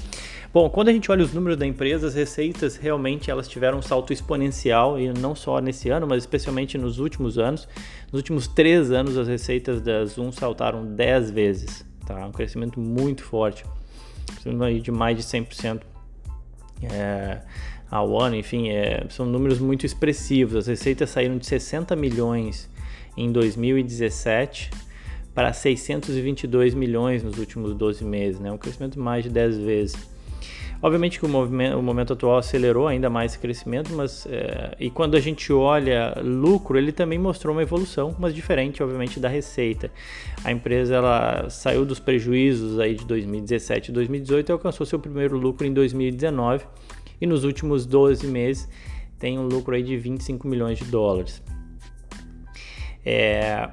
Bom, 0.51 0.71
quando 0.71 0.89
a 0.89 0.93
gente 0.93 1.11
olha 1.11 1.23
os 1.23 1.35
números 1.35 1.59
da 1.59 1.67
empresa, 1.67 2.07
as 2.07 2.15
receitas 2.15 2.77
realmente 2.77 3.31
elas 3.31 3.47
tiveram 3.47 3.79
um 3.79 3.83
salto 3.83 4.15
exponencial 4.15 4.99
e 4.99 5.13
não 5.13 5.35
só 5.35 5.61
nesse 5.61 5.91
ano, 5.91 6.07
mas 6.07 6.23
especialmente 6.23 6.79
nos 6.79 6.99
últimos 6.99 7.39
anos. 7.39 7.69
Nos 8.11 8.21
últimos 8.21 8.49
três 8.49 8.91
anos, 8.91 9.19
as 9.19 9.29
receitas 9.29 9.83
da 9.83 10.07
Zoom 10.07 10.33
saltaram 10.33 10.87
10 10.87 11.31
vezes, 11.31 11.85
tá? 12.07 12.27
Um 12.27 12.33
crescimento 12.33 12.81
muito 12.81 13.25
forte, 13.25 13.63
de 14.83 14.91
mais 14.91 15.19
de 15.19 15.23
100% 15.23 15.83
é, 16.83 17.43
ao 17.91 18.19
ano, 18.19 18.37
enfim, 18.37 18.71
é, 18.71 19.05
são 19.11 19.27
números 19.27 19.59
muito 19.59 19.85
expressivos. 19.85 20.57
As 20.57 20.67
receitas 20.67 21.11
saíram 21.11 21.37
de 21.37 21.47
60 21.47 21.95
milhões 21.95 22.71
em 23.19 23.31
2017 23.31 24.71
para 25.35 25.53
622 25.53 26.73
milhões 26.73 27.23
nos 27.23 27.39
últimos 27.39 27.75
12 27.75 28.03
meses, 28.03 28.41
né? 28.41 28.51
um 28.51 28.57
crescimento 28.57 28.95
de 28.95 28.99
mais 28.99 29.25
de 29.25 29.31
10 29.31 29.59
vezes. 29.59 30.18
Obviamente 30.81 31.19
que 31.19 31.27
o, 31.27 31.29
o 31.29 31.83
momento 31.83 32.13
atual 32.13 32.39
acelerou 32.39 32.87
ainda 32.87 33.11
mais 33.11 33.33
esse 33.33 33.41
crescimento, 33.41 33.93
mas 33.93 34.27
é, 34.27 34.77
e 34.79 34.91
quando 34.91 35.17
a 35.17 35.21
gente 35.21 35.53
olha 35.53 36.15
lucro, 36.23 36.79
ele 36.79 36.93
também 36.93 37.19
mostrou 37.19 37.53
uma 37.55 37.63
evolução, 37.63 38.15
mas 38.19 38.33
diferente, 38.33 38.81
obviamente, 38.81 39.19
da 39.19 39.29
receita. 39.29 39.91
A 40.45 40.53
empresa 40.53 40.95
ela 40.95 41.51
saiu 41.51 41.85
dos 41.85 41.99
prejuízos 41.99 42.79
aí 42.79 42.95
de 42.95 43.05
2017 43.05 43.91
e 43.91 43.93
2018 43.93 44.49
e 44.49 44.53
alcançou 44.53 44.87
seu 44.87 45.01
primeiro 45.01 45.37
lucro 45.37 45.67
em 45.67 45.73
2019 45.73 46.65
e 47.21 47.27
nos 47.27 47.43
últimos 47.43 47.85
12 47.85 48.27
meses 48.29 48.69
tem 49.19 49.37
um 49.37 49.49
lucro 49.49 49.75
aí 49.75 49.83
de 49.83 49.97
25 49.97 50.47
milhões 50.47 50.79
de 50.79 50.85
dólares. 50.85 51.43
É, 53.05 53.69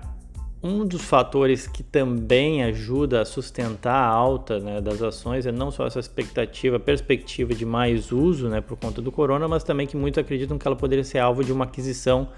um 0.62 0.86
dos 0.86 1.04
fatores 1.04 1.68
que 1.68 1.84
também 1.84 2.64
ajuda 2.64 3.22
a 3.22 3.26
sustentar 3.26 3.94
a 3.94 4.08
alta 4.08 4.60
né, 4.60 4.82
das 4.82 5.02
ações 5.02 5.46
é 5.46 5.52
não 5.52 5.70
só 5.70 5.86
essa 5.86 6.00
expectativa, 6.00 6.80
perspectiva 6.80 7.54
de 7.54 7.66
mais 7.66 8.12
uso 8.12 8.50
né, 8.50 8.62
por 8.62 8.78
conta 8.78 9.02
do 9.02 9.12
corona, 9.12 9.48
mas 9.48 9.64
também 9.64 9.86
que 9.86 9.96
muitos 9.96 10.18
acreditam 10.18 10.58
que 10.58 10.68
ela 10.68 10.76
poderia 10.76 11.04
ser 11.04 11.20
alvo 11.20 11.44
de 11.44 11.52
uma 11.52 11.66
aquisição 11.66 12.30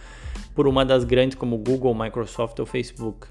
por 0.53 0.67
uma 0.67 0.83
das 0.83 1.03
grandes 1.03 1.37
como 1.37 1.57
Google, 1.57 1.95
Microsoft 1.95 2.59
ou 2.59 2.65
Facebook. 2.65 3.27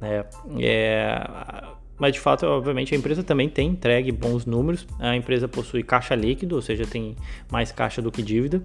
Né? 0.00 0.24
É, 0.58 1.22
mas 1.98 2.14
de 2.14 2.20
fato, 2.20 2.46
obviamente, 2.46 2.94
a 2.94 2.98
empresa 2.98 3.22
também 3.22 3.48
tem 3.48 3.68
entregue 3.68 4.10
bons 4.10 4.44
números. 4.44 4.86
A 4.98 5.14
empresa 5.14 5.46
possui 5.46 5.82
caixa 5.82 6.14
líquido, 6.14 6.56
ou 6.56 6.62
seja, 6.62 6.84
tem 6.86 7.14
mais 7.50 7.70
caixa 7.70 8.02
do 8.02 8.10
que 8.10 8.22
dívida, 8.22 8.62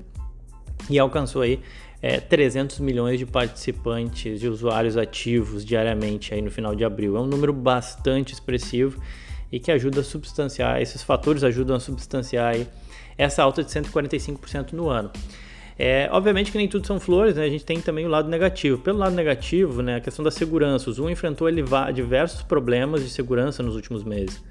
e 0.89 0.97
alcançou 0.99 1.41
aí 1.41 1.59
é, 2.01 2.19
300 2.19 2.79
milhões 2.79 3.19
de 3.19 3.25
participantes, 3.25 4.39
de 4.39 4.47
usuários 4.47 4.97
ativos 4.97 5.65
diariamente 5.65 6.33
aí 6.33 6.41
no 6.41 6.51
final 6.51 6.75
de 6.75 6.83
abril. 6.83 7.17
É 7.17 7.19
um 7.19 7.25
número 7.25 7.53
bastante 7.53 8.33
expressivo 8.33 9.01
e 9.51 9.59
que 9.59 9.71
ajuda 9.71 10.01
a 10.01 10.03
substanciar, 10.03 10.81
esses 10.81 11.01
fatores 11.01 11.43
ajudam 11.43 11.75
a 11.75 11.79
substanciar 11.79 12.53
aí 12.55 12.67
essa 13.17 13.41
alta 13.41 13.63
de 13.63 13.71
145% 13.71 14.73
no 14.73 14.89
ano. 14.89 15.09
É, 15.79 16.09
obviamente 16.11 16.51
que 16.51 16.57
nem 16.57 16.67
tudo 16.67 16.87
são 16.87 16.99
flores, 16.99 17.35
né? 17.35 17.45
a 17.45 17.49
gente 17.49 17.63
tem 17.63 17.79
também 17.79 18.05
o 18.05 18.09
lado 18.09 18.27
negativo. 18.29 18.79
Pelo 18.79 18.97
lado 18.97 19.15
negativo, 19.15 19.81
né, 19.81 19.97
a 19.97 19.99
questão 19.99 20.25
da 20.25 20.31
segurança. 20.31 20.89
O 20.89 20.93
Zoom 20.93 21.09
enfrentou 21.09 21.47
diversos 21.93 22.41
problemas 22.41 23.03
de 23.03 23.09
segurança 23.09 23.61
nos 23.61 23.75
últimos 23.75 24.03
meses. 24.03 24.43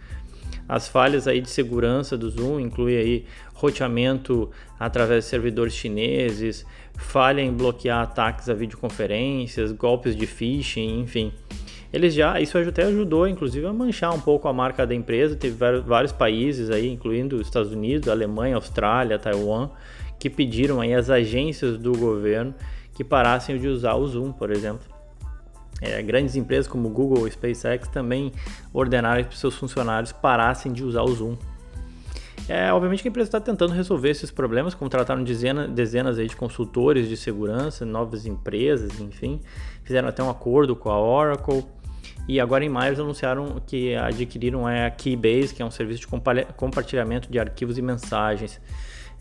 As 0.69 0.89
falhas 0.89 1.29
aí 1.29 1.41
de 1.41 1.51
segurança 1.51 2.17
do 2.17 2.29
Zoom 2.29 2.59
incluem 2.59 2.97
aí 2.97 3.25
roteamento 3.55 4.51
através 4.79 5.25
de 5.25 5.31
servidores 5.31 5.75
chineses, 5.75 6.67
falha 6.97 7.41
em 7.41 7.53
bloquear 7.53 8.03
ataques 8.03 8.49
a 8.49 8.55
videoconferências, 8.55 9.73
golpes 9.73 10.17
de 10.17 10.27
phishing, 10.27 11.01
enfim. 11.01 11.33
Eles 11.93 12.15
já, 12.15 12.41
isso 12.41 12.59
até 12.59 12.85
ajudou, 12.85 13.29
inclusive, 13.29 13.65
a 13.65 13.73
manchar 13.73 14.13
um 14.13 14.21
pouco 14.21 14.49
a 14.49 14.53
marca 14.53 14.87
da 14.87 14.95
empresa. 14.95 15.37
Teve 15.37 15.57
vários 15.81 16.13
países 16.13 16.71
aí, 16.71 16.91
incluindo 16.91 17.37
os 17.37 17.47
Estados 17.47 17.73
Unidos, 17.73 18.09
Alemanha, 18.09 18.57
Austrália, 18.57 19.19
Taiwan, 19.19 19.71
que 20.19 20.29
pediram 20.29 20.81
aí 20.81 20.93
as 20.93 21.09
agências 21.09 21.79
do 21.79 21.93
governo 21.93 22.55
que 22.93 23.05
parassem 23.05 23.59
de 23.59 23.69
usar 23.69 23.95
o 23.95 24.07
Zoom, 24.07 24.33
por 24.33 24.51
exemplo. 24.51 24.96
É, 25.81 26.01
grandes 26.03 26.37
empresas 26.37 26.67
como 26.67 26.89
Google 26.89 27.29
e 27.29 27.31
SpaceX 27.31 27.87
também 27.89 28.33
ordenaram 28.73 29.23
que 29.25 29.37
seus 29.37 29.55
funcionários 29.57 30.11
parassem 30.11 30.73
de 30.73 30.83
usar 30.83 31.03
o 31.03 31.15
Zoom. 31.15 31.37
É, 32.49 32.73
obviamente 32.73 33.03
que 33.03 33.09
a 33.09 33.11
empresa 33.11 33.29
está 33.29 33.41
tentando 33.41 33.73
resolver 33.73 34.11
esses 34.11 34.31
problemas, 34.31 34.73
contrataram 34.73 35.23
dezenas, 35.25 35.69
dezenas 35.71 36.19
aí 36.19 36.29
de 36.29 36.37
consultores 36.37 37.09
de 37.09 37.17
segurança, 37.17 37.85
novas 37.85 38.25
empresas, 38.25 39.01
enfim, 39.01 39.41
fizeram 39.83 40.09
até 40.09 40.23
um 40.23 40.31
acordo 40.31 40.77
com 40.77 40.89
a 40.89 40.99
Oracle 40.99 41.65
e 42.29 42.41
agora 42.41 42.65
em 42.65 42.69
maio 42.69 42.91
eles 42.91 43.01
anunciaram 43.01 43.61
que 43.67 43.95
adquiriram 43.97 44.67
a 44.67 44.91
Keybase, 44.91 45.55
que 45.55 45.63
é 45.63 45.65
um 45.65 45.71
serviço 45.71 46.01
de 46.01 46.07
compartilhamento 46.57 47.31
de 47.31 47.39
arquivos 47.39 47.79
e 47.79 47.83
mensagens. 47.83 48.61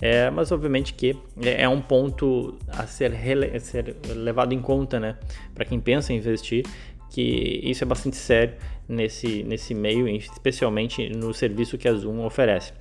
É, 0.01 0.29
mas 0.29 0.51
obviamente 0.51 0.93
que 0.93 1.15
é, 1.41 1.63
é 1.63 1.69
um 1.69 1.81
ponto 1.81 2.57
a 2.67 2.85
ser, 2.85 3.13
ser 3.61 3.95
levado 4.15 4.53
em 4.53 4.59
conta, 4.59 4.99
né? 4.99 5.17
Para 5.53 5.65
quem 5.65 5.79
pensa 5.79 6.11
em 6.11 6.17
investir, 6.17 6.65
que 7.09 7.61
isso 7.63 7.83
é 7.83 7.87
bastante 7.87 8.17
sério 8.17 8.55
nesse, 8.87 9.43
nesse 9.43 9.73
meio, 9.73 10.07
especialmente 10.07 11.09
no 11.09 11.33
serviço 11.33 11.77
que 11.77 11.87
a 11.87 11.93
Zoom 11.93 12.25
oferece. 12.25 12.73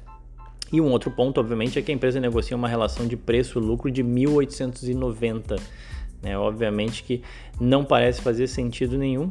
E 0.72 0.80
um 0.80 0.90
outro 0.90 1.10
ponto, 1.10 1.38
obviamente, 1.38 1.78
é 1.78 1.82
que 1.82 1.92
a 1.92 1.94
empresa 1.94 2.18
negocia 2.18 2.56
uma 2.56 2.68
relação 2.68 3.06
de 3.06 3.16
preço-lucro 3.16 3.90
de 3.90 4.02
1890. 4.02 5.56
Né? 6.20 6.36
Obviamente 6.36 7.04
que 7.04 7.22
não 7.60 7.84
parece 7.84 8.20
fazer 8.20 8.48
sentido 8.48 8.98
nenhum. 8.98 9.30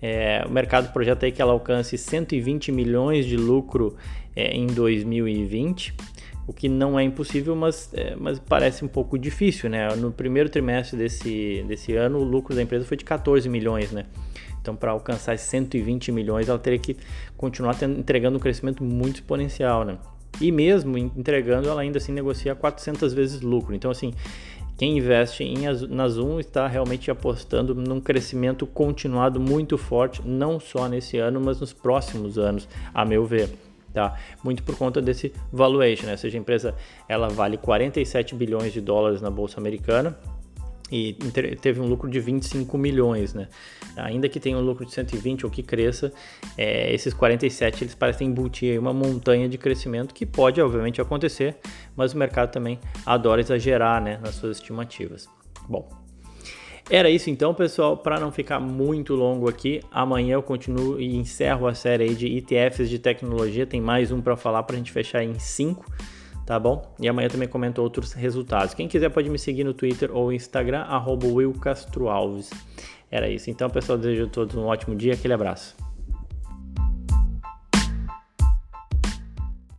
É, 0.00 0.44
o 0.48 0.50
mercado 0.50 0.92
projeta 0.92 1.26
aí 1.26 1.32
que 1.32 1.42
ela 1.42 1.52
alcance 1.52 1.98
120 1.98 2.72
milhões 2.72 3.26
de 3.26 3.36
lucro 3.36 3.96
é, 4.34 4.56
em 4.56 4.66
2020 4.66 5.94
o 6.46 6.52
que 6.52 6.68
não 6.68 6.98
é 6.98 7.02
impossível, 7.02 7.54
mas, 7.54 7.90
é, 7.94 8.16
mas 8.16 8.38
parece 8.38 8.84
um 8.84 8.88
pouco 8.88 9.18
difícil, 9.18 9.70
né? 9.70 9.94
No 9.94 10.10
primeiro 10.10 10.48
trimestre 10.48 10.98
desse, 10.98 11.64
desse 11.68 11.94
ano, 11.94 12.18
o 12.18 12.24
lucro 12.24 12.54
da 12.54 12.62
empresa 12.62 12.84
foi 12.84 12.96
de 12.96 13.04
14 13.04 13.48
milhões, 13.48 13.92
né? 13.92 14.06
Então, 14.60 14.76
para 14.76 14.92
alcançar 14.92 15.36
120 15.36 16.12
milhões, 16.12 16.48
ela 16.48 16.58
teria 16.58 16.78
que 16.78 16.96
continuar 17.36 17.76
entregando 17.82 18.36
um 18.36 18.40
crescimento 18.40 18.82
muito 18.82 19.16
exponencial, 19.16 19.84
né? 19.84 19.98
E 20.40 20.50
mesmo 20.50 20.96
entregando, 20.96 21.68
ela 21.68 21.82
ainda 21.82 21.98
assim 21.98 22.12
negocia 22.12 22.54
400 22.54 23.12
vezes 23.12 23.40
lucro. 23.40 23.74
Então, 23.74 23.90
assim, 23.90 24.14
quem 24.76 24.98
investe 24.98 25.44
em, 25.44 25.58
na 25.88 26.08
Zoom 26.08 26.40
está 26.40 26.66
realmente 26.66 27.10
apostando 27.10 27.74
num 27.74 28.00
crescimento 28.00 28.66
continuado 28.66 29.38
muito 29.38 29.76
forte, 29.76 30.22
não 30.24 30.58
só 30.58 30.88
nesse 30.88 31.18
ano, 31.18 31.40
mas 31.40 31.60
nos 31.60 31.72
próximos 31.72 32.38
anos, 32.38 32.68
a 32.94 33.04
meu 33.04 33.24
ver. 33.26 33.50
Tá? 33.92 34.16
Muito 34.42 34.62
por 34.62 34.76
conta 34.76 35.02
desse 35.02 35.32
valuation, 35.52 36.06
né? 36.06 36.12
Ou 36.12 36.18
seja, 36.18 36.38
a 36.38 36.40
empresa 36.40 36.74
ela 37.08 37.28
vale 37.28 37.58
47 37.58 38.34
bilhões 38.34 38.72
de 38.72 38.80
dólares 38.80 39.20
na 39.20 39.30
bolsa 39.30 39.60
americana 39.60 40.18
e 40.92 41.14
teve 41.60 41.80
um 41.80 41.86
lucro 41.86 42.08
de 42.08 42.20
25 42.20 42.76
milhões, 42.76 43.32
né? 43.32 43.48
Ainda 43.96 44.28
que 44.28 44.38
tenha 44.38 44.58
um 44.58 44.60
lucro 44.60 44.84
de 44.84 44.92
120 44.92 45.46
ou 45.46 45.50
que 45.50 45.62
cresça, 45.62 46.12
é, 46.56 46.92
esses 46.92 47.14
47 47.14 47.84
eles 47.84 47.94
parecem 47.94 48.28
embutir 48.28 48.78
uma 48.78 48.92
montanha 48.92 49.48
de 49.48 49.56
crescimento 49.56 50.12
que 50.12 50.26
pode, 50.26 50.60
obviamente, 50.60 51.00
acontecer, 51.00 51.56
mas 51.96 52.12
o 52.12 52.18
mercado 52.18 52.52
também 52.52 52.78
adora 53.06 53.40
exagerar, 53.40 54.02
né, 54.02 54.18
nas 54.22 54.34
suas 54.34 54.58
estimativas. 54.58 55.26
Bom, 55.66 55.88
era 56.90 57.08
isso 57.08 57.30
então, 57.30 57.54
pessoal. 57.54 57.96
Para 57.96 58.18
não 58.18 58.30
ficar 58.30 58.60
muito 58.60 59.14
longo 59.14 59.48
aqui, 59.48 59.80
amanhã 59.90 60.34
eu 60.34 60.42
continuo 60.42 61.00
e 61.00 61.16
encerro 61.16 61.66
a 61.66 61.74
série 61.74 62.14
de 62.14 62.26
ETFs 62.26 62.88
de 62.88 62.98
tecnologia. 62.98 63.66
Tem 63.66 63.80
mais 63.80 64.10
um 64.10 64.20
para 64.20 64.36
falar 64.36 64.62
para 64.64 64.74
a 64.74 64.78
gente 64.78 64.92
fechar 64.92 65.22
em 65.22 65.38
5 65.38 65.84
tá 66.46 66.58
bom? 66.58 66.94
E 67.00 67.08
amanhã 67.08 67.28
também 67.28 67.48
comento 67.48 67.80
outros 67.80 68.12
resultados. 68.12 68.74
Quem 68.74 68.88
quiser 68.88 69.10
pode 69.10 69.30
me 69.30 69.38
seguir 69.38 69.64
no 69.64 69.72
Twitter 69.72 70.10
ou 70.12 70.32
Instagram, 70.32 70.80
arroba. 70.80 71.26
Era 73.10 73.28
isso. 73.28 73.50
Então, 73.50 73.68
pessoal, 73.70 73.98
desejo 73.98 74.24
a 74.24 74.28
todos 74.28 74.54
um 74.56 74.64
ótimo 74.64 74.94
dia. 74.94 75.14
Aquele 75.14 75.34
abraço. 75.34 75.91